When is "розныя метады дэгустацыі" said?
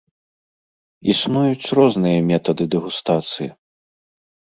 1.79-3.49